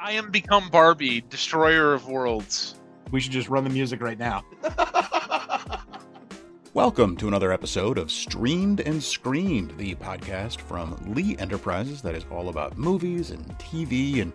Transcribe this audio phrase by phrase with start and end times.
[0.00, 2.74] I am become Barbie, destroyer of worlds.
[3.10, 4.44] We should just run the music right now.
[6.74, 12.26] Welcome to another episode of Streamed and Screened, the podcast from Lee Enterprises that is
[12.30, 14.32] all about movies and TV and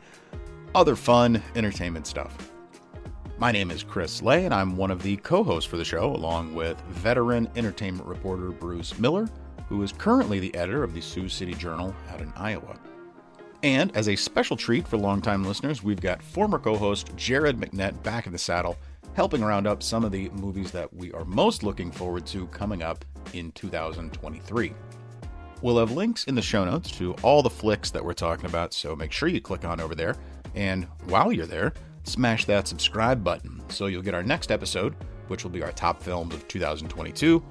[0.74, 2.52] other fun entertainment stuff.
[3.38, 6.16] My name is Chris Lay, and I'm one of the co hosts for the show,
[6.16, 9.28] along with veteran entertainment reporter Bruce Miller,
[9.68, 12.80] who is currently the editor of the Sioux City Journal out in Iowa.
[13.64, 18.02] And as a special treat for longtime listeners, we've got former co host Jared McNett
[18.04, 18.78] back in the saddle,
[19.14, 22.84] helping round up some of the movies that we are most looking forward to coming
[22.84, 23.04] up
[23.34, 24.74] in 2023.
[25.62, 28.74] We'll have links in the show notes to all the flicks that we're talking about,
[28.74, 30.16] so make sure you click on over there.
[30.56, 31.74] And while you're there,
[32.04, 34.96] smash that subscribe button so you'll get our next episode,
[35.28, 37.44] which will be our top films of 2022,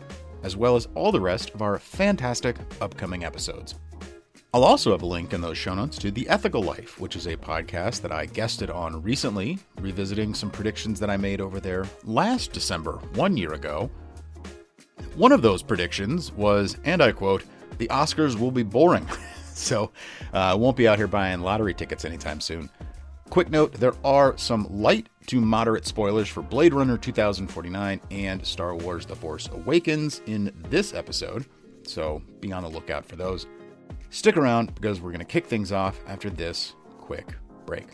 [0.42, 3.74] as well as all the rest of our fantastic upcoming episodes.
[4.54, 7.26] I'll also have a link in those show notes to The Ethical Life, which is
[7.26, 11.84] a podcast that I guested on recently, revisiting some predictions that I made over there
[12.04, 13.90] last December, one year ago.
[15.16, 17.44] One of those predictions was, and I quote,
[17.76, 19.06] the Oscars will be boring.
[19.52, 19.90] so
[20.32, 22.70] I uh, won't be out here buying lottery tickets anytime soon.
[23.28, 28.74] Quick note there are some light to moderate spoilers for Blade Runner 2049 and Star
[28.74, 31.44] Wars The Force Awakens in this episode,
[31.82, 33.46] so be on the lookout for those.
[34.10, 37.34] Stick around because we're going to kick things off after this quick
[37.66, 37.86] break.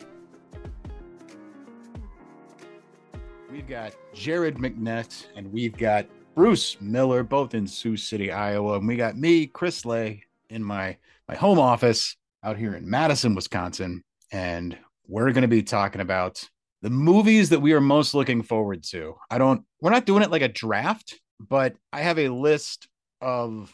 [3.51, 8.79] We've got Jared McNett and we've got Bruce Miller, both in Sioux City, Iowa.
[8.79, 10.97] And we got me, Chris Lay, in my,
[11.29, 14.03] my home office out here in Madison, Wisconsin.
[14.33, 14.77] And
[15.07, 16.49] we're going to be talking about
[16.83, 19.15] the movies that we are most looking forward to.
[19.31, 22.89] I don't, we're not doing it like a draft, but I have a list
[23.21, 23.73] of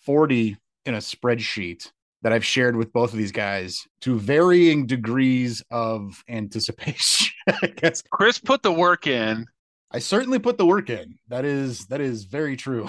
[0.00, 1.90] 40 in a spreadsheet
[2.22, 7.32] that I've shared with both of these guys to varying degrees of anticipation.
[7.48, 9.46] I guess Chris put the work in.
[9.92, 11.18] I certainly put the work in.
[11.28, 12.88] That is that is very true.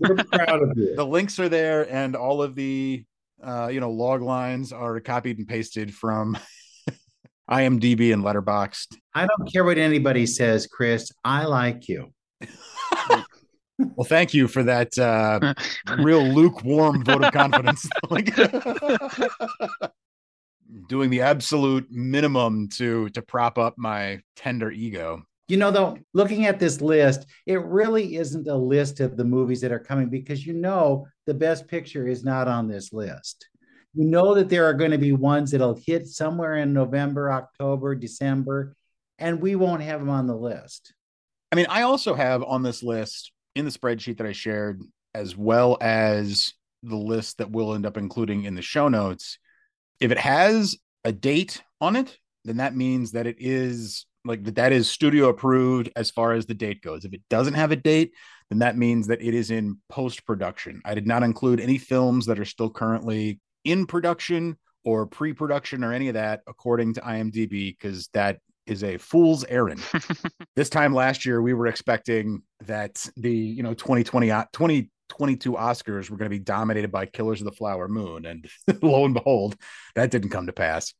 [0.00, 0.96] We're proud of you.
[0.96, 3.04] the links are there, and all of the
[3.42, 6.36] uh, you know log lines are copied and pasted from
[7.50, 8.96] IMDb and Letterboxd.
[9.14, 11.12] I don't care what anybody says, Chris.
[11.24, 12.12] I like you.
[13.78, 15.54] Well, thank you for that uh,
[15.98, 17.88] real lukewarm vote of confidence.
[20.88, 25.22] Doing the absolute minimum to to prop up my tender ego.
[25.46, 29.62] You know, though, looking at this list, it really isn't a list of the movies
[29.62, 33.48] that are coming because you know the best picture is not on this list.
[33.94, 37.94] You know that there are going to be ones that'll hit somewhere in November, October,
[37.94, 38.74] December,
[39.18, 40.92] and we won't have them on the list.
[41.50, 44.82] I mean, I also have on this list in the spreadsheet that I shared,
[45.14, 46.54] as well as
[46.84, 49.38] the list that we'll end up including in the show notes,
[50.00, 54.54] if it has a date on it, then that means that it is like that
[54.56, 57.04] that is studio approved as far as the date goes.
[57.04, 58.12] If it doesn't have a date,
[58.48, 60.80] then that means that it is in post production.
[60.84, 65.82] I did not include any films that are still currently in production or pre production
[65.82, 69.82] or any of that according to IMDb because that is a fool's errand.
[70.56, 76.10] this time last year, we were expecting that the you know 2020 2022 uh, Oscars
[76.10, 78.48] were going to be dominated by Killers of the Flower Moon, and
[78.82, 79.56] lo and behold,
[79.94, 80.94] that didn't come to pass.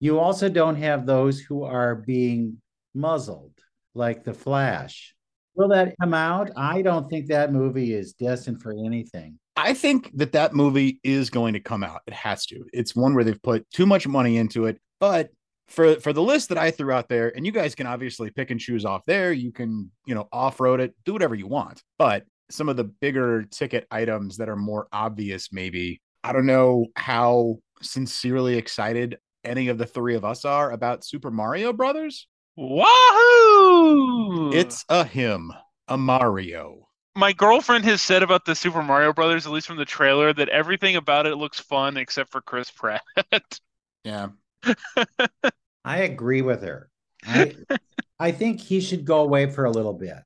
[0.00, 2.60] You also don't have those who are being
[2.94, 3.54] muzzled,
[3.94, 5.14] like The Flash.
[5.56, 6.50] Will that come out?
[6.56, 9.40] I don't think that movie is destined for anything.
[9.56, 12.02] I think that that movie is going to come out.
[12.06, 12.64] It has to.
[12.72, 15.30] It's one where they've put too much money into it, but
[15.68, 18.50] for for the list that I threw out there, and you guys can obviously pick
[18.50, 19.32] and choose off there.
[19.32, 21.82] You can, you know, off-road it, do whatever you want.
[21.98, 26.00] But some of the bigger ticket items that are more obvious, maybe.
[26.24, 31.30] I don't know how sincerely excited any of the three of us are about Super
[31.30, 32.26] Mario Brothers.
[32.56, 34.52] Wahoo!
[34.52, 35.52] It's a him,
[35.86, 36.88] a Mario.
[37.14, 40.48] My girlfriend has said about the Super Mario Brothers, at least from the trailer, that
[40.48, 43.02] everything about it looks fun except for Chris Pratt.
[44.04, 44.28] yeah.
[45.88, 46.90] I agree with her.
[47.26, 47.54] I,
[48.18, 50.22] I think he should go away for a little bit.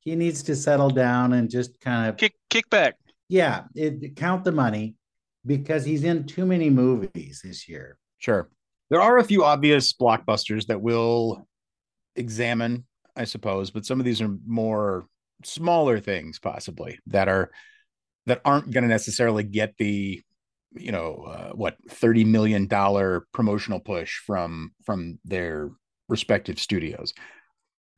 [0.00, 2.96] He needs to settle down and just kind of kick kick back.
[3.28, 4.96] Yeah, it, count the money
[5.46, 7.96] because he's in too many movies this year.
[8.18, 8.50] Sure.
[8.90, 11.46] There are a few obvious blockbusters that we'll
[12.16, 12.84] examine,
[13.16, 15.06] I suppose, but some of these are more
[15.44, 17.50] smaller things possibly that are
[18.26, 20.22] that aren't going to necessarily get the
[20.74, 25.70] you know uh, what 30 million dollar promotional push from from their
[26.08, 27.14] respective studios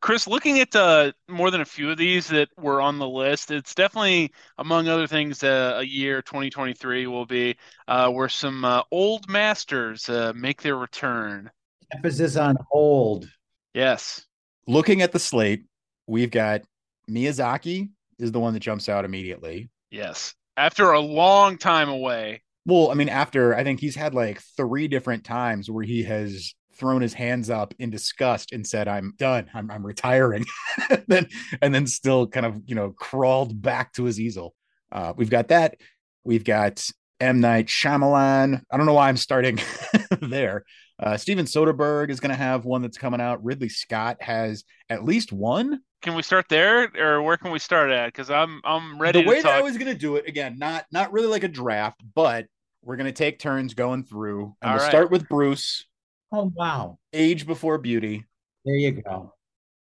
[0.00, 3.50] chris looking at uh, more than a few of these that were on the list
[3.50, 7.56] it's definitely among other things uh, a year 2023 will be
[7.88, 11.50] uh, where some uh, old masters uh, make their return
[11.92, 13.28] Emphasis on old.
[13.74, 14.24] Yes.
[14.66, 15.64] Looking at the slate,
[16.06, 16.62] we've got
[17.08, 19.70] Miyazaki is the one that jumps out immediately.
[19.90, 20.34] Yes.
[20.56, 22.42] After a long time away.
[22.66, 26.52] Well, I mean, after I think he's had like three different times where he has
[26.74, 29.48] thrown his hands up in disgust and said, I'm done.
[29.54, 30.44] I'm, I'm retiring.
[30.90, 31.28] and then
[31.62, 34.54] and then still kind of, you know, crawled back to his easel.
[34.90, 35.76] Uh, we've got that.
[36.24, 36.84] We've got
[37.20, 37.40] M.
[37.40, 38.60] Night Shyamalan.
[38.70, 39.60] I don't know why I'm starting
[40.20, 40.64] there.
[40.98, 43.44] Uh, Steven Soderbergh is going to have one that's coming out.
[43.44, 45.80] Ridley Scott has at least one.
[46.02, 48.06] Can we start there, or where can we start at?
[48.06, 49.22] Because I'm I'm ready.
[49.22, 49.52] The way that.
[49.52, 52.46] I was going to do it again, not not really like a draft, but
[52.86, 54.88] we're going to take turns going through, and All we'll right.
[54.88, 55.84] start with Bruce.
[56.32, 56.98] Oh wow.
[57.12, 58.24] Age before beauty.
[58.64, 59.34] There you go.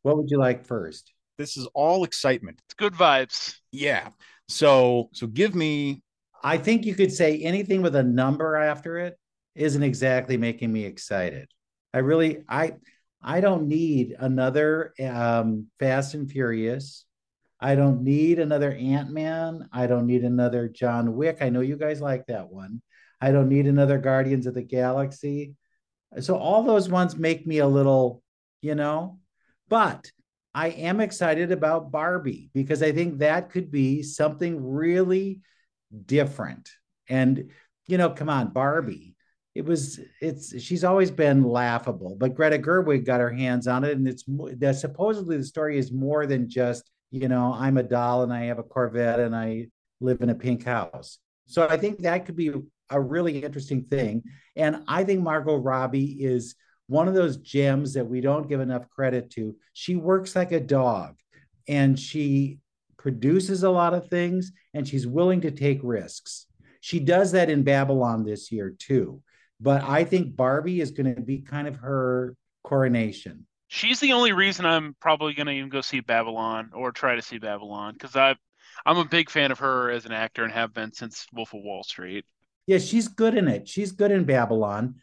[0.02, 1.12] What would you like first?
[1.38, 2.60] This is all excitement.
[2.66, 3.54] It's good vibes.
[3.72, 4.08] Yeah.
[4.48, 6.02] So so give me
[6.42, 9.16] I think you could say anything with a number after it
[9.54, 11.48] isn't exactly making me excited.
[11.94, 12.74] I really I
[13.22, 17.04] I don't need another um Fast and Furious.
[17.60, 19.68] I don't need another Ant-Man.
[19.72, 21.38] I don't need another John Wick.
[21.40, 22.80] I know you guys like that one.
[23.20, 25.54] I don't need another Guardians of the Galaxy.
[26.20, 28.22] So all those ones make me a little,
[28.62, 29.18] you know,
[29.68, 30.10] but
[30.54, 35.40] I am excited about Barbie because I think that could be something really
[36.06, 36.70] different.
[37.08, 37.50] And
[37.86, 39.16] you know, come on, Barbie.
[39.54, 43.96] It was it's she's always been laughable, but Greta Gerwig got her hands on it,
[43.96, 44.24] and it's
[44.80, 48.58] supposedly the story is more than just you know I'm a doll and I have
[48.58, 49.68] a Corvette and I
[50.00, 51.18] live in a pink house.
[51.46, 52.52] So I think that could be
[52.90, 54.22] a really interesting thing,
[54.56, 56.54] and I think Margot Robbie is
[56.86, 59.54] one of those gems that we don't give enough credit to.
[59.72, 61.16] She works like a dog,
[61.68, 62.58] and she
[62.98, 66.46] produces a lot of things, and she's willing to take risks.
[66.80, 69.22] She does that in Babylon this year too.
[69.60, 72.34] But I think Barbie is going to be kind of her
[72.64, 73.46] coronation.
[73.72, 77.22] She's the only reason I'm probably going to even go see Babylon or try to
[77.22, 78.34] see Babylon because I
[78.84, 81.62] I'm a big fan of her as an actor and have been since Wolf of
[81.62, 82.24] Wall Street.
[82.66, 83.68] Yeah, she's good in it.
[83.68, 84.96] She's good in Babylon,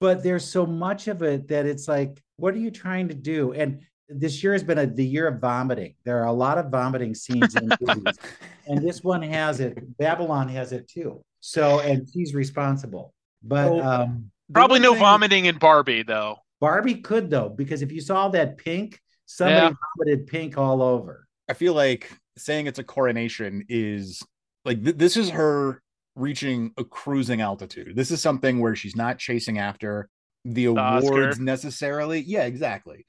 [0.00, 3.52] but there's so much of it that it's like, what are you trying to do?
[3.52, 5.94] And this year has been a, the year of vomiting.
[6.04, 8.16] There are a lot of vomiting scenes in movies,
[8.66, 9.76] and this one has it.
[9.98, 11.22] Babylon has it too.
[11.40, 13.12] So, and she's responsible.
[13.42, 16.38] But Well, um, Probably no thing- vomiting in Barbie though.
[16.60, 19.72] Barbie could though, because if you saw that pink, somebody Yeah.
[19.98, 21.26] vomited pink all over.
[21.48, 24.22] I feel like saying it's a coronation is
[24.64, 25.82] like th- this is her
[26.14, 27.94] reaching a cruising altitude.
[27.94, 30.08] This is something where she's not chasing after
[30.44, 31.08] the Oscar.
[31.08, 32.20] awards necessarily.
[32.20, 33.06] Yeah, exactly.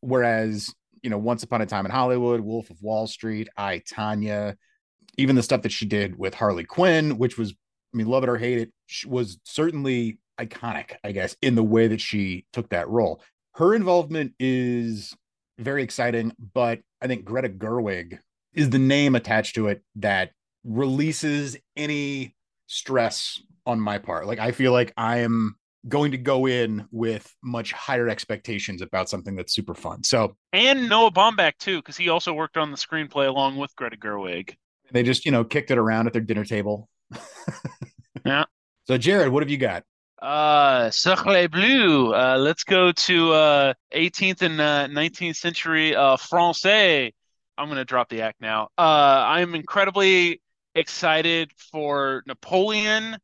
[0.00, 0.72] Whereas,
[1.02, 4.56] you know, Once Upon a Time in Hollywood, Wolf of Wall Street, I Tonya,
[5.16, 8.28] even the stuff that she did with Harley Quinn, which was, I mean, love it
[8.28, 12.70] or hate it, sh- was certainly iconic, I guess, in the way that she took
[12.70, 13.20] that role.
[13.54, 15.14] Her involvement is
[15.58, 18.18] very exciting, but I think Greta Gerwig
[18.54, 20.30] is the name attached to it that
[20.64, 22.34] releases any
[22.66, 24.26] stress on my part.
[24.26, 25.56] Like I feel like I am
[25.88, 30.02] going to go in with much higher expectations about something that's super fun.
[30.04, 33.96] So And Noah Baumbach too, because he also worked on the screenplay along with Greta
[33.96, 34.56] Gerwig.
[34.92, 36.88] they just, you know, kicked it around at their dinner table.
[38.24, 38.44] Yeah.
[38.86, 39.84] So Jared, what have you got?
[40.20, 42.12] Uh, Sacre Bleu.
[42.12, 47.14] Uh, let's go to uh 18th and uh, 19th century uh Francais.
[47.56, 48.68] I'm gonna drop the act now.
[48.76, 50.42] Uh, I'm incredibly
[50.74, 53.16] excited for Napoleon,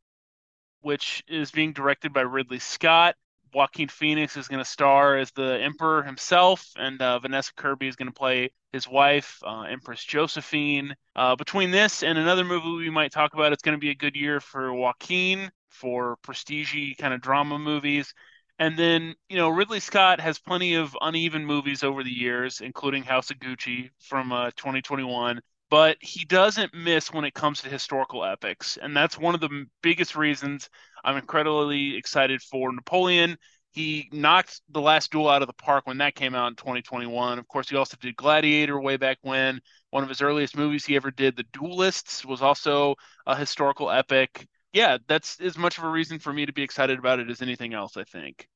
[0.81, 3.15] which is being directed by Ridley Scott.
[3.53, 7.97] Joaquin Phoenix is going to star as the Emperor himself, and uh, Vanessa Kirby is
[7.97, 10.95] going to play his wife, uh, Empress Josephine.
[11.15, 13.95] Uh, between this and another movie we might talk about, it's going to be a
[13.95, 18.13] good year for Joaquin for prestige kind of drama movies.
[18.59, 23.03] And then, you know, Ridley Scott has plenty of uneven movies over the years, including
[23.03, 28.25] House of Gucci from uh, 2021 but he doesn't miss when it comes to historical
[28.25, 28.79] epics.
[28.81, 30.69] And that's one of the biggest reasons
[31.05, 33.37] I'm incredibly excited for Napoleon.
[33.73, 37.39] He knocked The Last Duel out of the park when that came out in 2021.
[37.39, 39.61] Of course, he also did Gladiator way back when.
[39.91, 42.95] One of his earliest movies he ever did, The Duelists, was also
[43.27, 44.47] a historical epic.
[44.77, 47.41] Yeah, that's as much of a reason for me to be excited about it as
[47.41, 48.47] anything else, I think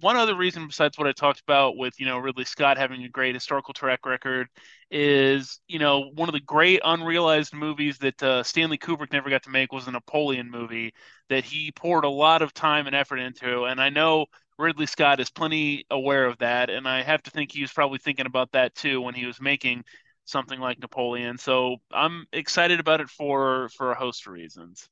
[0.00, 3.08] one other reason besides what I talked about with, you know, Ridley Scott having a
[3.08, 4.48] great historical track record
[4.90, 9.44] is, you know, one of the great unrealized movies that uh, Stanley Kubrick never got
[9.44, 10.92] to make was a Napoleon movie
[11.30, 13.64] that he poured a lot of time and effort into.
[13.64, 14.26] And I know
[14.58, 16.68] Ridley Scott is plenty aware of that.
[16.68, 19.40] And I have to think he was probably thinking about that too when he was
[19.40, 19.84] making
[20.26, 21.38] something like Napoleon.
[21.38, 24.86] So I'm excited about it for for a host of reasons.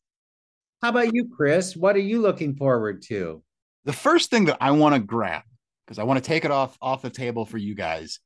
[0.83, 1.75] How about you, Chris?
[1.75, 3.43] What are you looking forward to?
[3.85, 5.43] The first thing that I want to grab
[5.87, 8.21] because I want to take it off off the table for you guys,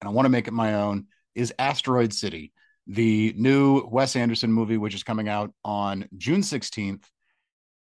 [0.00, 1.06] and I want to make it my own.
[1.34, 2.52] Is Asteroid City,
[2.86, 7.04] the new Wes Anderson movie, which is coming out on June 16th.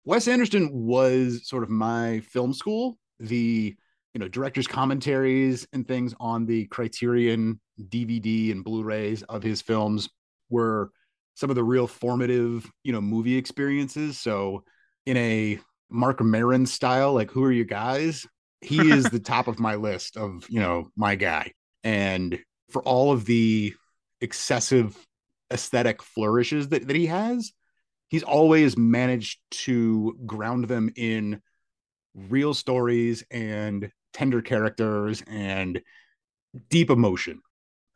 [0.06, 2.98] Wes Anderson was sort of my film school.
[3.20, 3.76] The
[4.14, 7.60] you know director's commentaries and things on the Criterion
[7.90, 10.10] DVD and Blu-rays of his films
[10.50, 10.92] were
[11.36, 14.20] some of the real formative you know movie experiences.
[14.20, 14.64] So
[15.06, 18.26] in a Mark Maron style, like who are you guys?
[18.62, 21.52] He is the top of my list of you know my guy,
[21.84, 22.40] and
[22.72, 23.74] for all of the
[24.22, 24.98] excessive
[25.54, 27.52] aesthetic flourishes that, that he has,
[28.08, 31.42] he's always managed to ground them in
[32.16, 35.82] real stories and tender characters and
[36.70, 37.42] deep emotion.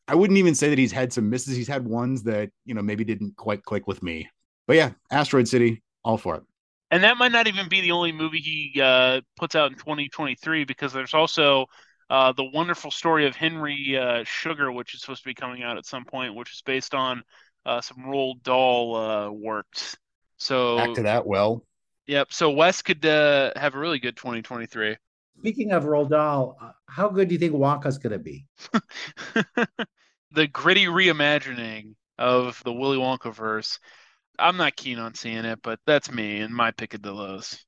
[0.10, 1.56] I wouldn't even say that he's had some misses.
[1.56, 4.28] He's had ones that, you know, maybe didn't quite click with me.
[4.66, 6.44] But yeah, Asteroid City, all for it.
[6.90, 10.64] And that might not even be the only movie he uh, puts out in 2023
[10.64, 11.68] because there's also
[12.10, 15.78] uh, the wonderful story of Henry uh, Sugar, which is supposed to be coming out
[15.78, 17.22] at some point, which is based on
[17.68, 19.96] uh, some Roald Dahl uh, works.
[20.38, 21.28] So back to that.
[21.28, 21.64] Well,
[22.08, 22.34] yep.
[22.34, 24.98] So Wes could uh, have a really good 2023.
[25.40, 28.46] Speaking of Roald Dahl, uh, how good do you think Wonka's going to be?
[30.32, 33.80] the gritty reimagining of the Willy Wonka verse.
[34.38, 37.66] I'm not keen on seeing it, but that's me and my pick of the lows.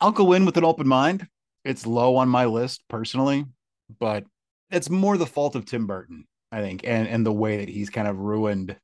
[0.00, 1.28] I'll go in with an open mind.
[1.64, 3.44] It's low on my list personally,
[4.00, 4.24] but
[4.70, 7.88] it's more the fault of Tim Burton, I think, and and the way that he's
[7.88, 8.76] kind of ruined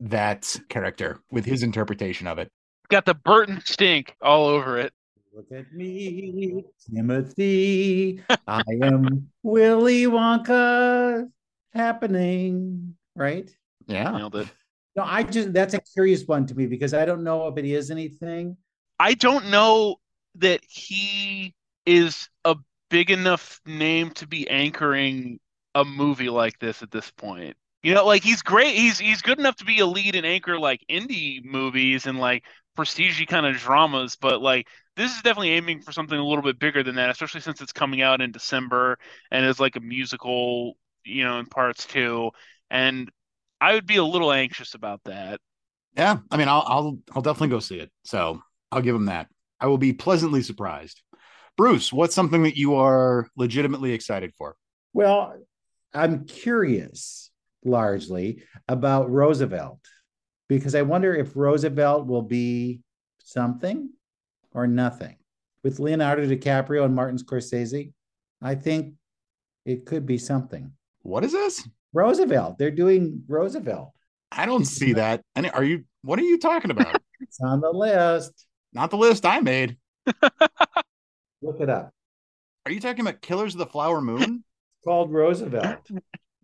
[0.00, 2.48] that character with his interpretation of it.
[2.88, 4.94] Got the Burton stink all over it.
[5.34, 6.62] Look at me,
[6.94, 8.22] Timothy.
[8.46, 11.26] I am Willy Wonka
[11.72, 13.50] happening, right?
[13.86, 14.10] Yeah.
[14.10, 14.48] Nailed it.
[14.94, 17.64] No, I just that's a curious one to me because I don't know if it
[17.64, 18.58] is anything.
[19.00, 19.96] I don't know
[20.34, 21.54] that he
[21.86, 22.56] is a
[22.90, 25.40] big enough name to be anchoring
[25.74, 27.56] a movie like this at this point.
[27.82, 28.76] You know, like he's great.
[28.76, 32.44] He's he's good enough to be a lead and anchor like indie movies and like
[32.76, 36.58] prestige kind of dramas, but like this is definitely aiming for something a little bit
[36.58, 38.98] bigger than that, especially since it's coming out in December
[39.30, 42.30] and is like a musical, you know, in parts too.
[42.70, 43.10] And
[43.60, 45.40] I would be a little anxious about that.
[45.96, 47.90] Yeah, I mean, I'll I'll I'll definitely go see it.
[48.04, 49.28] So I'll give him that.
[49.60, 51.02] I will be pleasantly surprised.
[51.56, 54.56] Bruce, what's something that you are legitimately excited for?
[54.94, 55.36] Well,
[55.94, 57.30] I'm curious
[57.64, 59.80] largely about Roosevelt
[60.48, 62.80] because I wonder if Roosevelt will be
[63.22, 63.90] something
[64.54, 65.16] or nothing.
[65.62, 67.92] With Leonardo DiCaprio and Martin Scorsese,
[68.40, 68.94] I think
[69.64, 70.72] it could be something.
[71.02, 71.68] What is this?
[71.92, 72.58] Roosevelt.
[72.58, 73.92] They're doing Roosevelt.
[74.30, 75.22] I don't see that.
[75.36, 77.00] And are you what are you talking about?
[77.20, 78.46] it's on the list.
[78.72, 79.76] Not the list I made.
[81.42, 81.92] Look it up.
[82.64, 84.44] Are you talking about Killers of the Flower Moon?
[84.82, 85.88] It's called Roosevelt.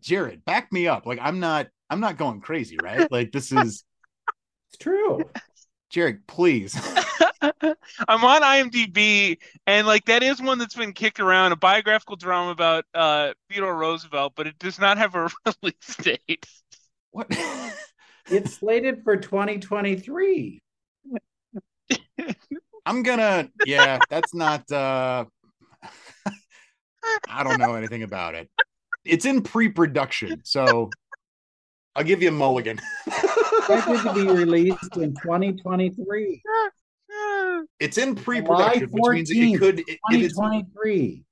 [0.01, 1.07] Jared, back me up.
[1.07, 3.11] Like I'm not I'm not going crazy, right?
[3.11, 3.83] Like this is
[4.69, 5.25] It's true.
[5.91, 6.79] Jared, please.
[7.43, 12.51] I'm on IMDb, and like that is one that's been kicked around, a biographical drama
[12.51, 15.31] about uh, Theodore Roosevelt, but it does not have a
[15.63, 16.47] release date.
[17.11, 17.29] What?
[18.31, 20.61] it's slated for 2023.
[22.87, 24.71] I'm gonna, yeah, that's not.
[24.73, 25.25] uh
[27.29, 28.51] I don't know anything about it.
[29.05, 30.91] It's in pre-production, so
[31.95, 32.81] I'll give you a mulligan.
[33.07, 36.43] Expected to be released in 2023.
[37.81, 39.81] It's in pre-production, which means it could.
[39.81, 41.25] It's 2023.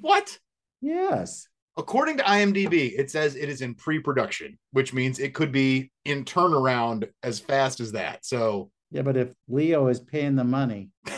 [0.00, 0.38] what?
[0.80, 1.46] Yes.
[1.76, 6.24] According to IMDb, it says it is in pre-production, which means it could be in
[6.24, 8.24] turnaround as fast as that.
[8.24, 10.90] So Yeah, but if Leo is paying the money,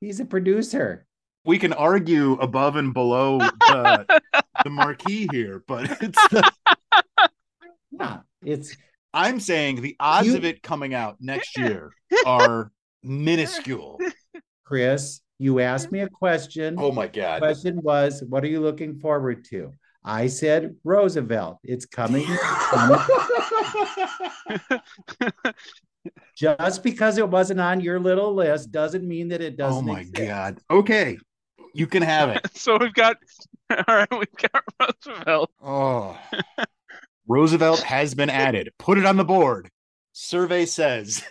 [0.00, 1.06] he's a producer.
[1.44, 4.20] we can argue above and below the,
[4.64, 6.50] the marquee here, but it's the,
[7.92, 8.76] Yeah, it's
[9.14, 11.90] I'm saying the odds You- of it coming out next year
[12.26, 12.70] are
[13.02, 13.98] minuscule.
[14.64, 15.20] Chris.
[15.40, 16.74] You asked me a question.
[16.78, 17.38] Oh my The god.
[17.38, 19.70] question was, what are you looking forward to?
[20.04, 21.58] I said Roosevelt.
[21.62, 22.26] It's coming.
[26.34, 29.88] Just because it wasn't on your little list doesn't mean that it doesn't.
[29.88, 30.16] oh my exist.
[30.28, 30.58] god.
[30.70, 31.18] Okay.
[31.74, 32.40] You can have it.
[32.56, 33.16] so we've got,
[33.70, 35.50] all right, we've got Roosevelt.
[35.62, 36.18] Oh.
[37.28, 38.70] Roosevelt has been added.
[38.78, 39.70] Put it on the board.
[40.12, 41.22] Survey says.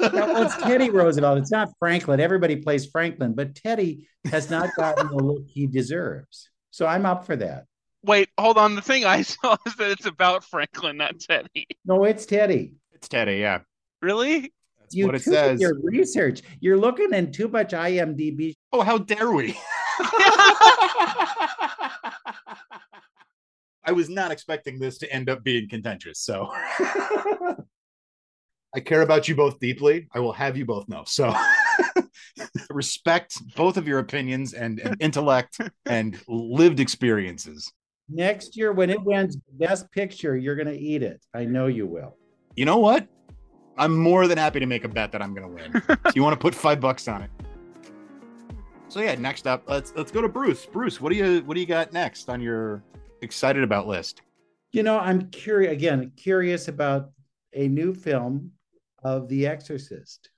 [0.00, 1.38] Yeah, well, it's Teddy Roosevelt.
[1.38, 2.20] It's not Franklin.
[2.20, 6.48] Everybody plays Franklin, but Teddy has not gotten the look he deserves.
[6.70, 7.64] So I'm up for that.
[8.04, 8.74] Wait, hold on.
[8.74, 11.66] The thing I saw is that it's about Franklin, not Teddy.
[11.84, 12.74] No, it's Teddy.
[12.94, 13.60] it's Teddy, yeah.
[14.00, 14.52] Really?
[14.78, 15.60] That's You what it says.
[15.60, 16.42] your research.
[16.60, 18.54] You're looking in too much IMDb.
[18.72, 19.58] Oh, how dare we?
[23.84, 26.20] I was not expecting this to end up being contentious.
[26.20, 26.50] So
[28.74, 30.06] I care about you both deeply.
[30.12, 31.04] I will have you both know.
[31.06, 31.34] So
[32.70, 37.72] respect both of your opinions and, and intellect and lived experiences.
[38.08, 41.24] Next year, when it wins Best Picture, you're going to eat it.
[41.32, 42.16] I know you will.
[42.56, 43.06] You know what?
[43.78, 45.82] I'm more than happy to make a bet that I'm going to win.
[45.88, 47.30] so you want to put five bucks on it?
[48.88, 50.66] So yeah, next up, let's let's go to Bruce.
[50.66, 52.82] Bruce, what do you what do you got next on your
[53.22, 54.22] excited about list?
[54.72, 57.10] You know, I'm curious again, curious about
[57.52, 58.52] a new film
[59.02, 60.30] of The Exorcist.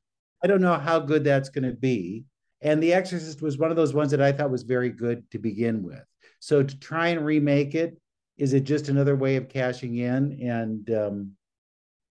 [0.42, 2.24] I don't know how good that's going to be.
[2.60, 5.38] And The Exorcist was one of those ones that I thought was very good to
[5.38, 6.04] begin with.
[6.40, 8.00] So to try and remake it,
[8.38, 11.32] is it just another way of cashing in and um,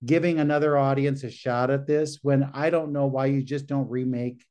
[0.06, 3.90] giving another audience a shot at this when I don't know why you just don't
[3.90, 4.46] remake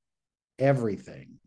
[0.59, 1.39] everything?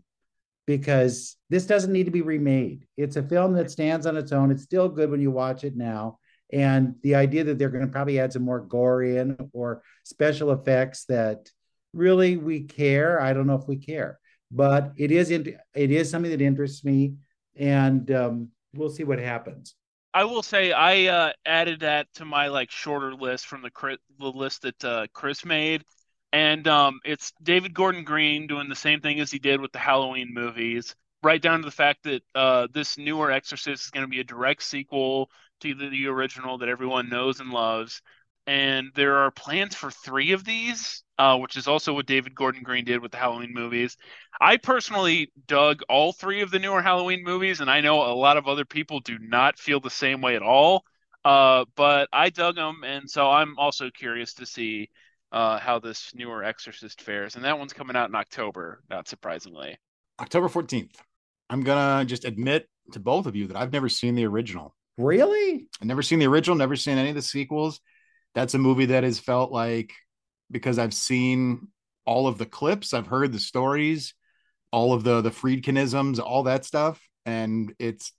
[0.66, 2.86] Because this doesn't need to be remade.
[2.96, 4.50] It's a film that stands on its own.
[4.50, 6.20] It's still good when you watch it now.
[6.52, 10.52] And the idea that they're going to probably add some more gore in or special
[10.52, 11.50] effects that
[11.94, 14.20] really we care, I don't know if we care,
[14.52, 17.16] but it is it is something that interests me,
[17.56, 19.76] and um, we'll see what happens.
[20.14, 24.28] I will say I uh, added that to my like shorter list from the the
[24.28, 25.84] list that uh, Chris made,
[26.34, 29.78] and um, it's David Gordon Green doing the same thing as he did with the
[29.78, 34.10] Halloween movies, right down to the fact that uh, this newer Exorcist is going to
[34.10, 35.30] be a direct sequel
[35.62, 38.02] to the, the original that everyone knows and loves.
[38.48, 42.64] And there are plans for three of these, uh, which is also what David Gordon
[42.64, 43.96] Green did with the Halloween movies.
[44.42, 48.38] I personally dug all three of the newer Halloween movies, and I know a lot
[48.38, 50.84] of other people do not feel the same way at all.
[51.24, 54.90] Uh, but I dug them, and so I'm also curious to see
[55.34, 57.36] uh, how this newer Exorcist fares.
[57.36, 59.78] And that one's coming out in October, not surprisingly.
[60.22, 60.96] October 14th.
[61.50, 64.76] I'm gonna just admit to both of you that I've never seen the original.
[64.98, 65.68] Really?
[65.82, 67.82] I've never seen the original, never seen any of the sequels.
[68.36, 69.92] That's a movie that has felt like
[70.52, 71.68] because I've seen
[72.06, 74.14] all of the clips, I've heard the stories,
[74.72, 78.12] all of the the Friedkinisms, all that stuff, and it's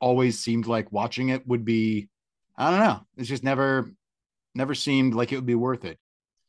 [0.00, 2.08] always seemed like watching it would be
[2.56, 3.00] I don't know.
[3.16, 3.90] It's just never
[4.54, 5.98] never seemed like it would be worth it.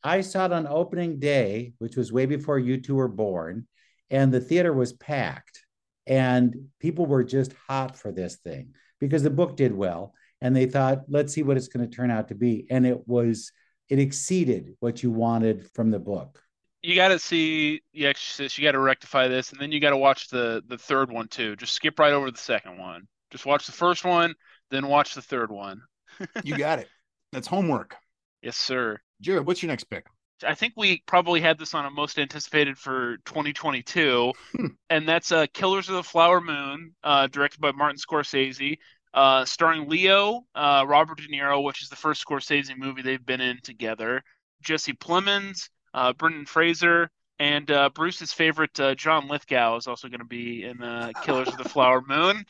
[0.04, 3.66] I saw it on opening day, which was way before you two were born,
[4.10, 5.64] and the theater was packed
[6.06, 10.66] and people were just hot for this thing because the book did well and they
[10.66, 13.52] thought let's see what it's going to turn out to be and it was
[13.88, 16.42] it exceeded what you wanted from the book.
[16.82, 19.90] You got to see the exorcist you got to rectify this and then you got
[19.90, 21.56] to watch the the third one too.
[21.56, 23.06] Just skip right over the second one.
[23.30, 24.34] Just watch the first one
[24.70, 25.82] then watch the third one.
[26.42, 26.88] You got it.
[27.32, 27.96] That's homework.
[28.42, 30.06] Yes sir jared what's your next pick
[30.44, 34.66] I think we probably had this on a most anticipated for 2022, hmm.
[34.90, 38.78] and that's uh, Killers of the Flower Moon, uh, directed by Martin Scorsese,
[39.14, 43.40] uh, starring Leo, uh, Robert De Niro, which is the first Scorsese movie they've been
[43.40, 44.22] in together,
[44.62, 50.24] Jesse Plemons, uh, Brendan Fraser, and uh, Bruce's favorite John Lithgow is also going to
[50.24, 50.78] be in
[51.22, 52.44] Killers of the Flower Moon.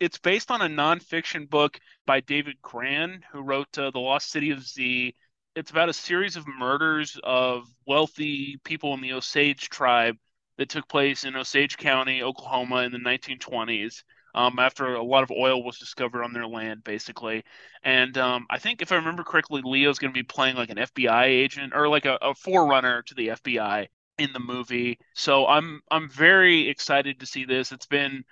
[0.00, 4.66] It's based on a nonfiction book by David Grann, who wrote The Lost City of
[4.66, 5.14] Z
[5.56, 10.16] it's about a series of murders of wealthy people in the Osage tribe
[10.58, 14.04] that took place in Osage County, Oklahoma, in the 1920s.
[14.34, 17.42] Um, after a lot of oil was discovered on their land, basically.
[17.82, 20.76] And um, I think, if I remember correctly, Leo's going to be playing like an
[20.76, 23.86] FBI agent or like a, a forerunner to the FBI
[24.18, 24.98] in the movie.
[25.14, 27.72] So I'm I'm very excited to see this.
[27.72, 28.24] It's been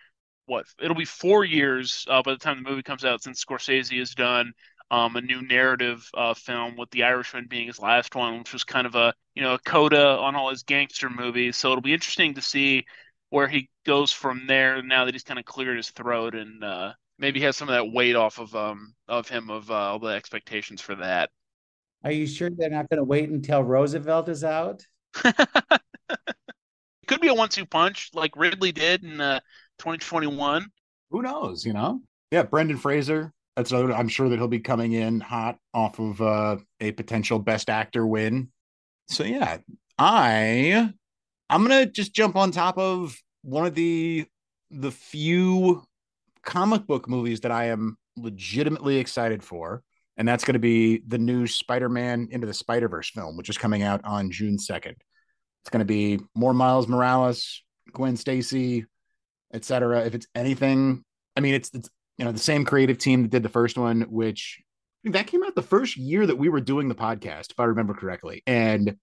[0.45, 3.99] what it'll be four years uh, by the time the movie comes out since Scorsese
[3.99, 4.53] has done
[4.91, 8.65] um, a new narrative uh, film with The Irishman being his last one, which was
[8.65, 11.57] kind of a you know a coda on all his gangster movies.
[11.57, 12.85] So it'll be interesting to see
[13.31, 16.93] where he goes from there now that he's kind of cleared his throat and uh,
[17.19, 20.09] maybe has some of that weight off of um of him of uh, all the
[20.09, 21.31] expectations for that.
[22.05, 24.87] Are you sure they're not going to wait until Roosevelt is out?
[25.25, 25.81] it
[27.09, 29.41] could be a one-two punch like Ridley did in uh,
[29.79, 30.67] 2021.
[31.11, 31.65] Who knows?
[31.65, 35.59] You know, yeah, Brendan Fraser that's another, I'm sure that he'll be coming in hot
[35.73, 38.51] off of uh, a potential best actor win.
[39.09, 39.59] So yeah,
[39.99, 40.93] I
[41.51, 44.27] I'm gonna just jump on top of one of the
[44.71, 45.83] the few
[46.45, 49.83] comic book movies that I am legitimately excited for,
[50.17, 53.83] and that's going to be the new Spider-Man into the Spider-Verse film, which is coming
[53.83, 54.95] out on June 2nd.
[55.63, 57.63] It's going to be more Miles Morales,
[57.93, 58.87] Gwen Stacy,
[59.53, 60.05] etc.
[60.05, 61.05] If it's anything,
[61.37, 64.03] I mean, it's it's you know, the same creative team that did the first one,
[64.03, 64.61] which
[65.05, 67.95] that came out the first year that we were doing the podcast, if I remember
[67.95, 68.43] correctly.
[68.47, 68.97] And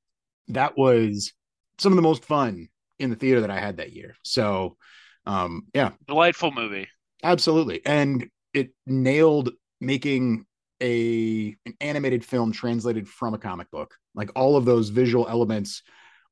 [0.48, 1.34] that was
[1.78, 2.70] some of the most fun
[3.00, 4.16] in the theater that I had that year.
[4.24, 4.78] So
[5.26, 6.88] Um, yeah, delightful movie.
[7.24, 10.46] Absolutely, and it nailed making
[10.82, 13.96] a an animated film translated from a comic book.
[14.16, 15.84] Like all of those visual elements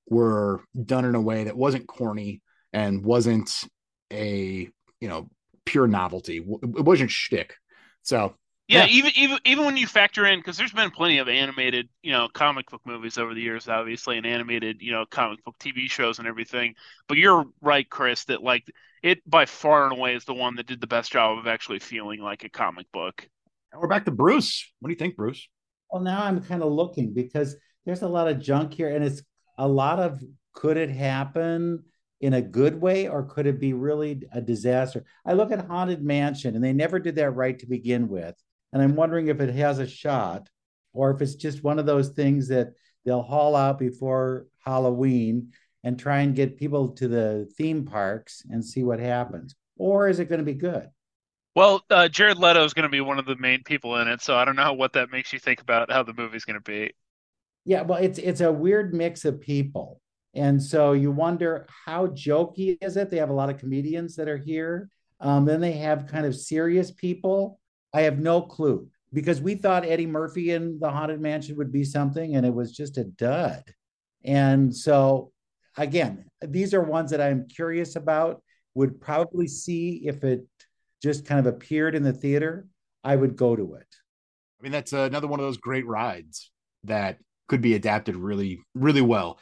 [0.10, 2.42] were done in a way that wasn't corny
[2.74, 3.52] and wasn't
[4.12, 5.30] a you know
[5.70, 6.38] pure novelty.
[6.38, 7.56] It wasn't shtick.
[8.02, 8.34] So
[8.68, 11.90] yeah, yeah, even even even when you factor in because there's been plenty of animated,
[12.02, 15.56] you know, comic book movies over the years, obviously, and animated, you know, comic book
[15.60, 16.74] TV shows and everything.
[17.08, 18.66] But you're right, Chris, that like
[19.04, 21.80] it by far and away is the one that did the best job of actually
[21.80, 23.28] feeling like a comic book.
[23.72, 24.72] And we're back to Bruce.
[24.80, 25.48] What do you think, Bruce?
[25.92, 27.56] Well, now I'm kind of looking because
[27.86, 29.22] there's a lot of junk here, and it's
[29.58, 31.84] a lot of could it happen
[32.22, 35.06] in a good way or could it be really a disaster?
[35.26, 38.36] I look at Haunted Mansion, and they never did that right to begin with
[38.72, 40.50] and I'm wondering if it has a shot
[40.94, 42.74] or if it's just one of those things that
[43.06, 45.52] they'll haul out before Halloween
[45.84, 49.56] and try and get people to the theme parks and see what happens.
[49.78, 50.90] Or is it going to be good?
[51.56, 54.22] Well, uh, Jared Leto is going to be one of the main people in it,
[54.22, 56.72] so I don't know what that makes you think about how the movie's going to
[56.72, 56.92] be.
[57.66, 60.00] Yeah, well, it's it's a weird mix of people,
[60.34, 63.10] and so you wonder how jokey is it?
[63.10, 64.90] They have a lot of comedians that are here.
[65.20, 67.60] Um, then they have kind of serious people,
[67.94, 71.84] I have no clue because we thought Eddie Murphy in the Haunted Mansion would be
[71.84, 73.64] something, and it was just a dud.
[74.24, 75.32] And so,
[75.78, 78.42] again, these are ones that I'm curious about.
[78.76, 80.46] Would probably see if it
[81.02, 82.68] just kind of appeared in the theater.
[83.04, 83.88] I would go to it.
[84.60, 86.52] I mean, that's another one of those great rides
[86.84, 89.40] that could be adapted really, really well.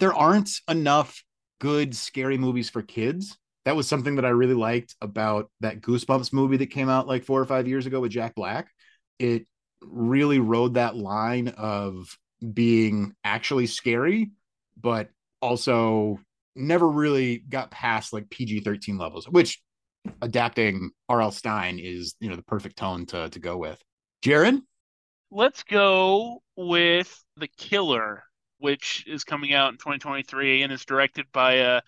[0.00, 1.22] There aren't enough
[1.60, 6.32] good scary movies for kids that was something that I really liked about that Goosebumps
[6.32, 8.68] movie that came out like four or five years ago with Jack Black.
[9.18, 9.46] It
[9.82, 12.16] really rode that line of
[12.54, 14.30] being actually scary,
[14.80, 15.10] but
[15.42, 16.18] also
[16.56, 19.62] never really got past like PG 13 levels, which
[20.22, 21.30] adapting R.L.
[21.30, 23.80] Stine is, you know, the perfect tone to, to go with.
[24.22, 24.58] Jared?
[25.30, 28.24] Let's go with The Killer,
[28.60, 31.80] which is coming out in 2023 and is directed by uh,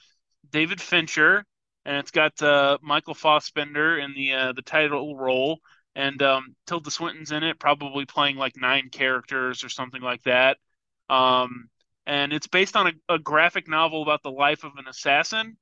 [0.51, 1.45] David Fincher
[1.85, 5.59] and it's got uh, Michael Fassbender in the uh, the title role,
[5.95, 10.59] and um, Tilda Swinton's in it, probably playing like nine characters or something like that.
[11.11, 11.69] Um,
[12.07, 15.57] and it's based on a, a, graphic novel about the life of an assassin.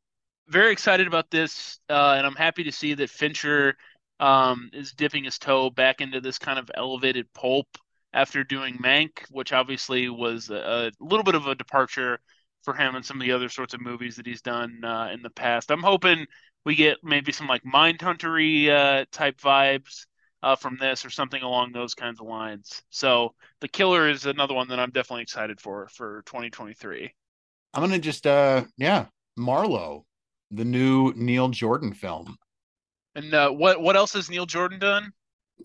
[0.49, 3.77] Very excited about this, uh, and I'm happy to see that Fincher
[4.21, 7.67] um, is dipping his toe back into this kind of elevated pulp
[8.13, 12.21] after doing Mank, which obviously was a, a little bit of a departure
[12.63, 15.23] for him and some of the other sorts of movies that he's done uh, in
[15.23, 15.71] the past.
[15.71, 16.27] I'm hoping
[16.65, 20.07] we get maybe some like Mindhuntery uh, type vibes
[20.43, 22.83] uh, from this or something along those kinds of lines.
[22.91, 27.13] So The Killer is another one that I'm definitely excited for for 2023.
[27.73, 30.05] I'm gonna just uh yeah Marlowe,
[30.51, 32.37] the new Neil Jordan film.
[33.15, 35.13] And uh, what what else has Neil Jordan done?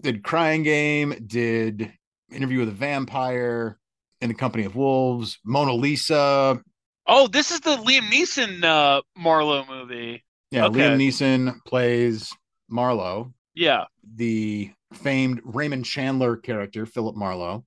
[0.02, 1.94] Did Crying Game, did
[2.32, 3.78] Interview with a Vampire,
[4.22, 6.62] In the Company of Wolves, Mona Lisa,
[7.08, 10.24] Oh, this is the Liam Neeson uh, Marlowe movie.
[10.50, 10.80] Yeah, okay.
[10.80, 12.34] Liam Neeson plays
[12.68, 13.34] Marlowe.
[13.54, 13.86] Yeah.
[14.16, 17.66] The famed Raymond Chandler character, Philip Marlowe.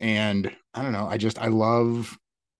[0.00, 2.16] And I don't know, I just I love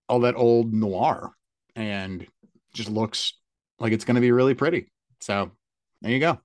[0.09, 1.33] all that old noir
[1.75, 2.27] and
[2.75, 3.35] just looks
[3.81, 4.90] like it's going to be really pretty.
[5.20, 5.51] So,
[6.01, 6.38] there you go.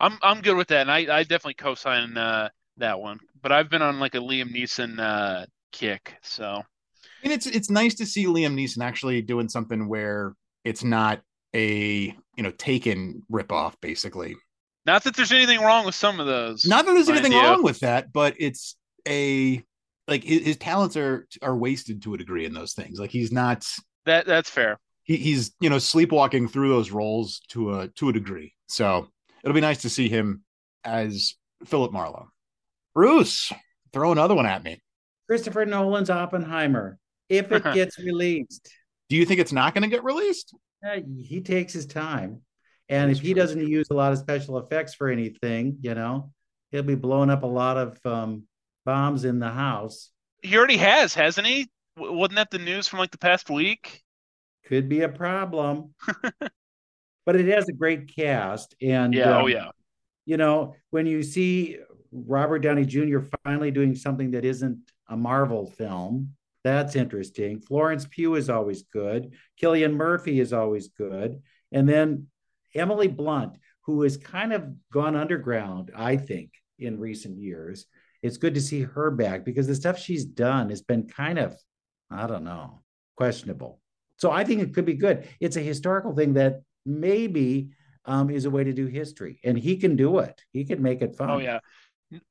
[0.00, 3.18] I'm I'm good with that and I I definitely co-sign uh, that one.
[3.42, 6.62] But I've been on like a Liam Neeson uh, kick, so
[7.22, 11.20] and it's it's nice to see Liam Neeson actually doing something where it's not
[11.54, 14.36] a you know taken ripoff, basically.
[14.86, 16.64] Not that there's anything wrong with some of those.
[16.64, 19.62] Not that there's anything wrong with that, but it's a
[20.06, 22.98] like his, his, talents are are wasted to a degree in those things.
[22.98, 23.66] Like he's not
[24.06, 24.78] that that's fair.
[25.02, 28.54] He, he's you know sleepwalking through those roles to a to a degree.
[28.68, 29.08] So
[29.42, 30.42] it'll be nice to see him
[30.84, 31.34] as
[31.66, 32.28] Philip Marlowe.
[32.98, 33.52] Bruce,
[33.92, 34.82] throw another one at me.
[35.28, 38.72] Christopher Nolan's Oppenheimer if it gets released.
[39.08, 40.52] Do you think it's not going to get released?
[40.84, 42.40] Uh, he takes his time.
[42.88, 43.40] And That's if he true.
[43.40, 46.32] doesn't use a lot of special effects for anything, you know,
[46.72, 48.48] he'll be blowing up a lot of um,
[48.84, 50.10] bombs in the house.
[50.42, 51.68] He already has, hasn't he?
[51.98, 54.02] W- wasn't that the news from like the past week?
[54.66, 55.94] Could be a problem.
[57.24, 58.74] but it has a great cast.
[58.82, 59.70] And yeah, oh, um, oh, yeah.
[60.26, 61.78] You know, when you see
[62.12, 63.20] Robert Downey Jr.
[63.44, 67.60] finally doing something that isn't a Marvel film, that's interesting.
[67.60, 69.32] Florence Pugh is always good.
[69.60, 71.40] Cillian Murphy is always good.
[71.72, 72.26] And then
[72.74, 77.86] Emily Blunt, who has kind of gone underground, I think, in recent years.
[78.22, 81.56] It's good to see her back because the stuff she's done has been kind of,
[82.10, 82.82] I don't know,
[83.16, 83.80] questionable.
[84.16, 85.28] So I think it could be good.
[85.40, 87.70] It's a historical thing that maybe
[88.04, 90.42] um, is a way to do history, and he can do it.
[90.52, 91.30] He can make it fun.
[91.30, 91.60] Oh yeah.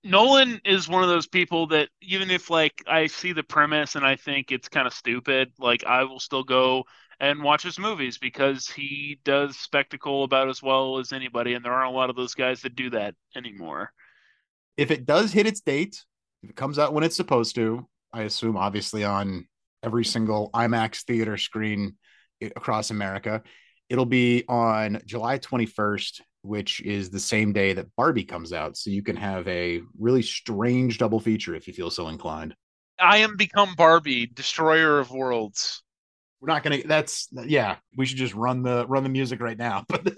[0.04, 4.06] Nolan is one of those people that even if like I see the premise and
[4.06, 6.86] I think it's kind of stupid, like I will still go
[7.20, 11.74] and watch his movies because he does spectacle about as well as anybody, and there
[11.74, 13.92] aren't a lot of those guys that do that anymore.
[14.78, 16.04] If it does hit its date,
[16.44, 19.48] if it comes out when it's supposed to, I assume obviously on
[19.84, 21.98] every single IMAX theater screen
[22.42, 23.42] across America,
[23.90, 28.78] it'll be on July 21st, which is the same day that Barbie comes out.
[28.78, 32.56] So you can have a really strange double feature if you feel so inclined.
[33.00, 35.84] I am become Barbie, destroyer of worlds.
[36.40, 36.84] We're not gonna.
[36.86, 37.78] That's yeah.
[37.96, 39.86] We should just run the run the music right now.
[39.88, 40.08] But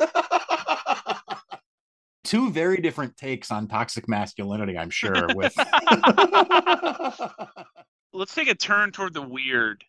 [2.24, 4.78] two very different takes on toxic masculinity.
[4.78, 5.28] I'm sure.
[5.34, 5.56] With
[8.13, 9.84] let's take a turn toward the weird.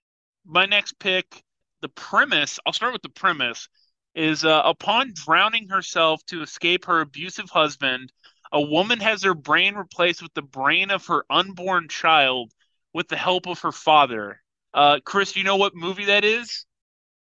[0.47, 1.43] My next pick,
[1.83, 2.59] the premise.
[2.65, 3.69] I'll start with the premise.
[4.15, 8.13] Is uh, upon drowning herself to escape her abusive husband,
[8.53, 12.53] a woman has her brain replaced with the brain of her unborn child
[12.93, 14.41] with the help of her father.
[14.75, 16.67] Uh, Chris, you know what movie that is?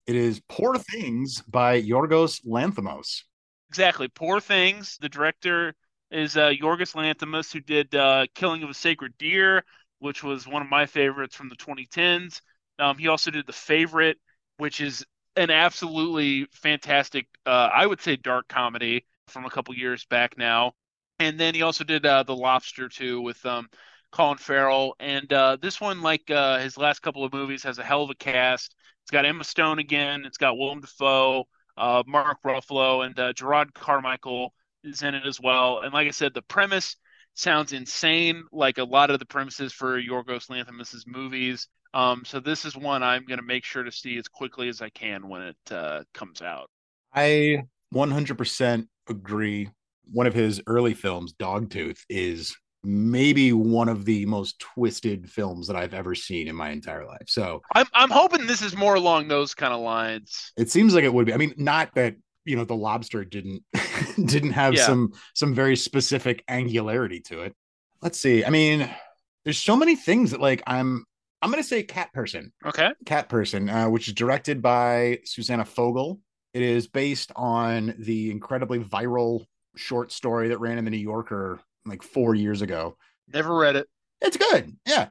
[0.06, 3.22] It is Poor Things by Yorgos Lanthimos.
[3.68, 4.08] Exactly.
[4.08, 4.98] Poor Things.
[5.00, 5.74] The director
[6.10, 9.64] is uh, Yorgos Lanthimos, who did uh, Killing of a Sacred Deer,
[10.00, 12.40] which was one of my favorites from the 2010s.
[12.80, 14.18] Um, he also did The Favorite,
[14.56, 15.04] which is
[15.36, 20.72] an absolutely fantastic, uh, I would say, dark comedy from a couple years back now.
[21.18, 23.68] And then he also did uh, The Lobster too with um,
[24.10, 24.94] Colin Farrell.
[24.98, 28.10] And uh, this one, like uh, his last couple of movies, has a hell of
[28.10, 28.74] a cast.
[29.02, 30.24] It's got Emma Stone again.
[30.24, 31.44] It's got Willem Dafoe,
[31.76, 35.80] uh, Mark Ruffalo, and uh, Jerrod Carmichael is in it as well.
[35.80, 36.96] And like I said, the premise
[37.34, 41.68] sounds insane, like a lot of the premises for Yorgos Lanthimos' movies.
[41.92, 44.80] Um, so this is one I'm going to make sure to see as quickly as
[44.80, 46.70] I can when it uh, comes out.
[47.14, 49.68] I 100% agree.
[50.12, 55.76] One of his early films, Dogtooth, is maybe one of the most twisted films that
[55.76, 57.26] I've ever seen in my entire life.
[57.28, 60.52] So I'm I'm hoping this is more along those kind of lines.
[60.56, 61.34] It seems like it would be.
[61.34, 63.62] I mean, not that you know the lobster didn't
[64.24, 64.86] didn't have yeah.
[64.86, 67.54] some some very specific angularity to it.
[68.02, 68.44] Let's see.
[68.44, 68.88] I mean,
[69.44, 71.04] there's so many things that like I'm
[71.42, 72.52] I'm gonna say Cat Person.
[72.64, 72.90] Okay.
[73.06, 76.20] Cat Person, uh, which is directed by Susanna Fogel.
[76.52, 79.44] It is based on the incredibly viral
[79.76, 82.96] short story that ran in the New Yorker like four years ago.
[83.32, 83.86] Never read it.
[84.20, 84.76] It's good.
[84.86, 85.08] Yeah.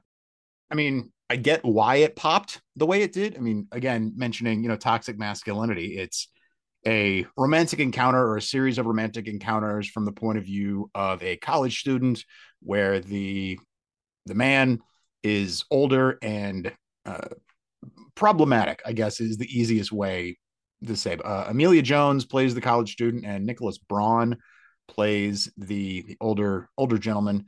[0.70, 3.38] I mean, I get why it popped the way it did.
[3.38, 6.28] I mean, again, mentioning, you know, toxic masculinity, it's
[6.86, 11.22] a romantic encounter or a series of romantic encounters from the point of view of
[11.24, 12.24] a college student
[12.62, 13.60] where the
[14.26, 14.80] the man
[15.24, 16.72] is older and
[17.06, 17.28] uh,
[18.16, 20.38] problematic, I guess is the easiest way
[20.86, 21.18] to say.
[21.24, 24.38] Uh, Emilia Jones plays the college student, and Nicholas Braun
[24.88, 27.46] plays the, the older older gentleman,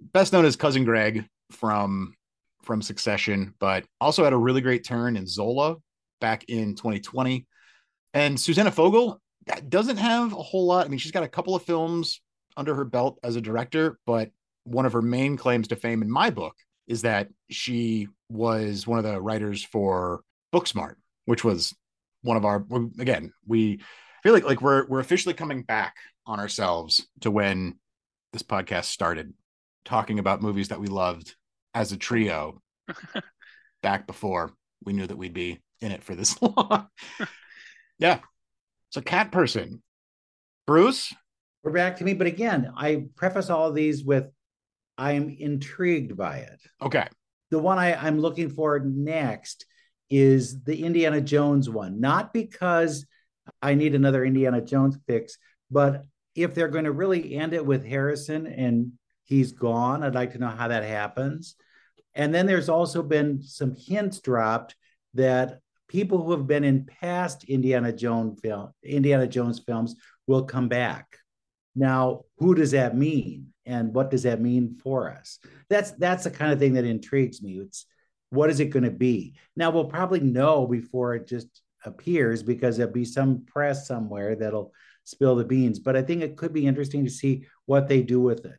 [0.00, 2.14] best known as cousin Greg from
[2.62, 5.76] from Succession, but also had a really great turn in Zola
[6.20, 7.46] back in 2020.
[8.12, 9.20] And Susanna Fogel
[9.68, 10.86] doesn't have a whole lot.
[10.86, 12.20] I mean, she's got a couple of films
[12.56, 14.30] under her belt as a director, but
[14.64, 16.54] one of her main claims to fame in my book
[16.86, 20.22] is that she was one of the writers for
[20.54, 20.94] Booksmart,
[21.24, 21.74] which was
[22.22, 22.64] one of our
[22.98, 23.80] again, we
[24.22, 25.94] feel like like we're we're officially coming back
[26.26, 27.78] on ourselves to when
[28.32, 29.32] this podcast started
[29.84, 31.34] talking about movies that we loved
[31.74, 32.60] as a trio
[33.82, 34.52] back before
[34.84, 36.88] we knew that we'd be in it for this long.
[37.98, 38.18] yeah.
[38.90, 39.82] So cat person.
[40.66, 41.14] Bruce?
[41.62, 44.26] We're back to me, but again, I preface all these with
[44.98, 46.60] I'm intrigued by it.
[46.82, 47.06] Okay.
[47.50, 49.66] The one I, I'm looking for next
[50.10, 53.06] is the Indiana Jones one, not because
[53.62, 55.38] I need another Indiana Jones fix,
[55.70, 56.04] but
[56.34, 58.92] if they're going to really end it with Harrison and
[59.24, 61.56] he's gone, I'd like to know how that happens.
[62.14, 64.74] And then there's also been some hints dropped
[65.14, 70.68] that people who have been in past Indiana Jones film, Indiana Jones films will come
[70.68, 71.18] back.
[71.74, 73.52] Now, who does that mean?
[73.66, 75.38] And what does that mean for us?
[75.68, 77.58] That's that's the kind of thing that intrigues me.
[77.58, 77.86] It's
[78.30, 79.34] what is it going to be?
[79.56, 84.72] Now we'll probably know before it just appears because there'll be some press somewhere that'll
[85.04, 85.78] spill the beans.
[85.78, 88.56] But I think it could be interesting to see what they do with it.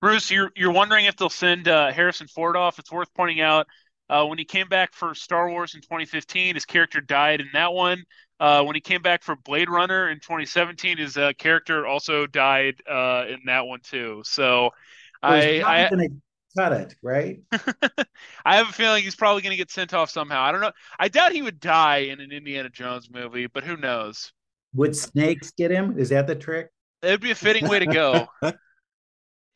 [0.00, 2.78] Bruce, you're you're wondering if they'll send uh, Harrison Ford off.
[2.78, 3.66] It's worth pointing out
[4.08, 7.72] uh, when he came back for Star Wars in 2015, his character died in that
[7.72, 8.04] one.
[8.40, 12.76] Uh, when he came back for Blade Runner in 2017, his uh, character also died
[12.88, 14.22] uh, in that one too.
[14.24, 14.70] So,
[15.22, 16.08] I, I gonna
[16.56, 17.40] cut it right.
[18.44, 20.42] I have a feeling he's probably going to get sent off somehow.
[20.42, 20.72] I don't know.
[20.98, 24.32] I doubt he would die in an Indiana Jones movie, but who knows?
[24.74, 25.98] Would snakes get him?
[25.98, 26.70] Is that the trick?
[27.02, 28.26] It'd be a fitting way to go.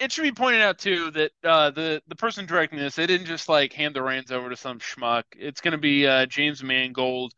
[0.00, 3.26] it should be pointed out too that uh, the the person directing this, they didn't
[3.26, 5.24] just like hand the reins over to some schmuck.
[5.36, 7.32] It's going to be uh, James Mangold,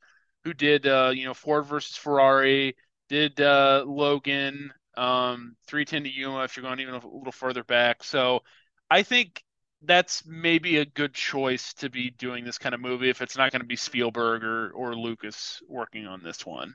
[0.47, 2.77] who did uh, you know Ford versus Ferrari,
[3.09, 8.05] did uh, Logan, um, 310 to Yuma if you're going even a little further back.
[8.05, 8.45] So
[8.89, 9.43] I think
[9.83, 13.51] that's maybe a good choice to be doing this kind of movie if it's not
[13.51, 16.75] going to be Spielberg or or Lucas working on this one.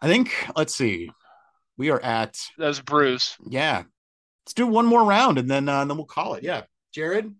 [0.00, 1.10] I think let's see.
[1.76, 3.36] We are at That was Bruce.
[3.50, 3.82] yeah.
[4.46, 6.42] Let's do one more round and then uh, then we'll call it.
[6.42, 6.62] Yeah.
[6.92, 7.34] Jared?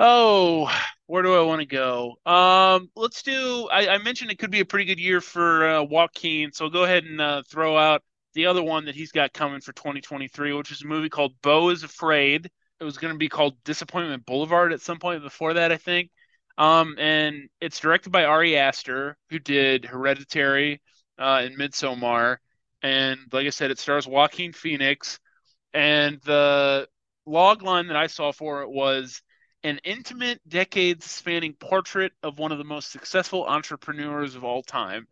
[0.00, 0.70] Oh,
[1.08, 2.16] where do I want to go?
[2.26, 3.66] Um, let's do.
[3.72, 6.70] I, I mentioned it could be a pretty good year for uh, Joaquin, so I'll
[6.70, 8.02] go ahead and uh, throw out
[8.34, 11.70] the other one that he's got coming for 2023, which is a movie called Beau
[11.70, 12.50] is Afraid.
[12.78, 16.10] It was going to be called Disappointment Boulevard at some point before that, I think.
[16.58, 20.82] Um, and it's directed by Ari Aster, who did Hereditary
[21.18, 22.36] uh, and Midsommar.
[22.82, 25.18] And like I said, it stars Joaquin Phoenix.
[25.72, 26.86] And the
[27.24, 29.22] log line that I saw for it was
[29.64, 35.06] an intimate, decades spanning portrait of one of the most successful entrepreneurs of all time.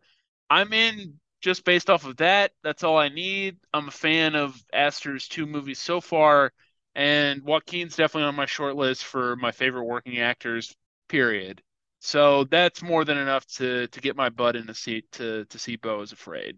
[0.49, 2.51] I'm in just based off of that.
[2.63, 3.57] That's all I need.
[3.73, 6.51] I'm a fan of Aster's two movies so far,
[6.95, 10.75] and Joaquin's definitely on my short list for my favorite working actors,
[11.09, 11.61] period.
[11.99, 15.59] So that's more than enough to to get my butt in the seat to to
[15.59, 16.57] see Beau is Afraid.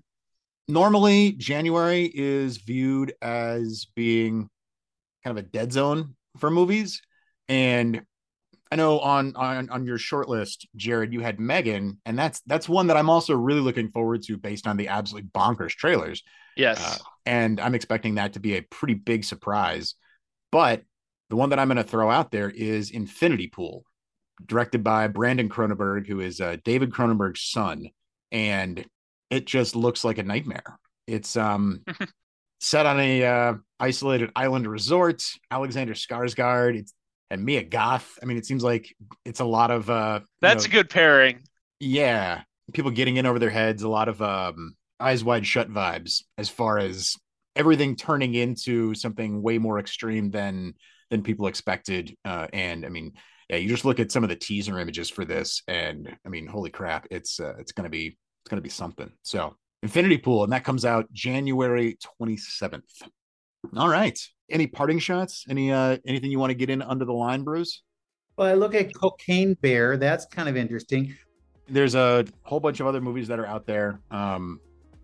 [0.68, 4.50] Normally, January is viewed as being
[5.24, 7.02] kind of a dead zone for movies.
[7.50, 8.04] And
[8.72, 12.70] I know on on on your short list, Jared, you had Megan, and that's that's
[12.70, 16.24] one that I'm also really looking forward to based on the absolutely bonkers trailers.
[16.56, 16.80] Yes.
[16.80, 19.96] Uh, and I'm expecting that to be a pretty big surprise.
[20.52, 20.84] But
[21.30, 23.86] the one that I'm going to throw out there is Infinity Pool,
[24.46, 27.90] directed by Brandon Cronenberg, who is uh, David Cronenberg's son,
[28.32, 28.86] and
[29.30, 30.80] it just looks like a nightmare.
[31.08, 31.84] It's um
[32.60, 35.24] set on a uh, isolated island resort.
[35.50, 36.94] Alexander Skarsgård, it's
[37.30, 38.18] and Mia Goth.
[38.22, 41.40] I mean, it seems like it's a lot of uh That's you a good pairing.
[41.80, 42.42] yeah,
[42.74, 46.50] people getting in over their heads, a lot of um eyes wide shut vibes as
[46.50, 47.16] far as
[47.56, 50.74] everything turning into something way more extreme than
[51.10, 52.16] than people expected.
[52.26, 53.14] Uh and I mean,
[53.50, 56.48] yeah, you just look at some of the teaser images for this and I mean,
[56.48, 59.12] holy crap, it's uh, it's going to be it's going to be something.
[59.24, 62.84] So, Infinity Pool and that comes out January 27th.
[63.76, 64.20] All right.
[64.50, 65.46] Any parting shots?
[65.50, 67.84] Any uh anything you want to get in under the line, Bruce?
[68.38, 69.98] Well, I look at Cocaine Bear.
[69.98, 71.16] That's kind of interesting.
[71.68, 74.00] there's a whole bunch of other movies that are out there.
[74.12, 74.60] Um,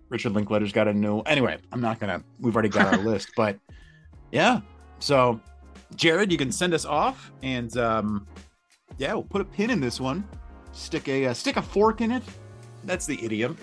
[0.09, 1.19] Richard Linklater's got a new.
[1.21, 2.23] Anyway, I'm not gonna.
[2.39, 3.59] We've already got our list, but
[4.31, 4.61] yeah.
[4.99, 5.39] So,
[5.95, 8.25] Jared, you can send us off, and um,
[8.97, 10.27] yeah, we'll put a pin in this one.
[10.71, 12.23] Stick a uh, stick a fork in it.
[12.85, 13.57] That's the idiom.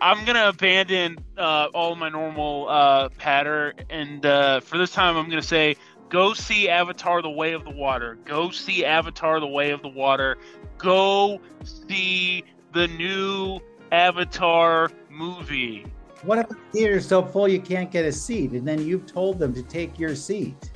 [0.00, 5.28] I'm gonna abandon uh, all my normal uh, patter, and uh, for this time, I'm
[5.28, 5.76] gonna say,
[6.08, 8.16] go see Avatar: The Way of the Water.
[8.24, 10.38] Go see Avatar: The Way of the Water.
[10.78, 13.58] Go see the new
[13.90, 15.84] Avatar movie.
[16.22, 19.40] What if the theater's so full you can't get a seat, and then you've told
[19.40, 20.70] them to take your seat?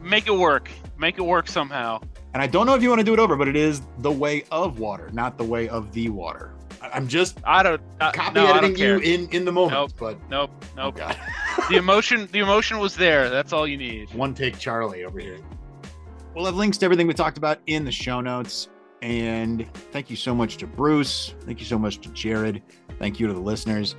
[0.00, 0.70] Make it work.
[0.96, 2.00] Make it work somehow.
[2.32, 4.12] And I don't know if you want to do it over, but it is the
[4.12, 6.52] way of water, not the way of the water.
[6.82, 7.80] I- I'm just I don't.
[8.00, 9.02] Uh, copy no, I editing don't care.
[9.02, 9.92] you in in the moment, Nope.
[9.98, 10.50] but Nope.
[10.62, 10.96] oh Nope.
[10.96, 11.16] god.
[11.70, 12.28] the emotion.
[12.32, 13.28] The emotion was there.
[13.30, 14.12] That's all you need.
[14.14, 15.38] One take Charlie over here.
[16.34, 18.68] We'll have links to everything we talked about in the show notes.
[19.02, 21.34] And thank you so much to Bruce.
[21.42, 22.62] Thank you so much to Jared.
[22.98, 23.94] Thank you to the listeners.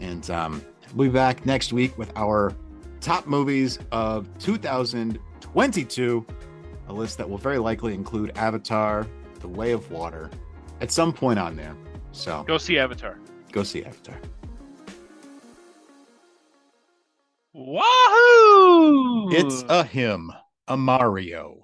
[0.00, 2.52] And um, we'll be back next week with our
[3.00, 6.26] top movies of 2022,
[6.88, 9.06] a list that will very likely include Avatar,
[9.40, 10.30] The Way of Water,
[10.80, 11.76] at some point on there.
[12.14, 13.18] So Go see Avatar.
[13.50, 14.16] go see Avatar.
[17.52, 19.30] Wahoo!
[19.32, 20.32] It's a him,
[20.68, 21.63] a Mario.